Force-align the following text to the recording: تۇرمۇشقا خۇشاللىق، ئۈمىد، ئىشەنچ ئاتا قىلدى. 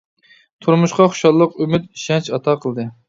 تۇرمۇشقا 0.65 1.07
خۇشاللىق، 1.11 1.53
ئۈمىد، 1.65 1.85
ئىشەنچ 1.91 2.31
ئاتا 2.39 2.57
قىلدى. 2.65 2.89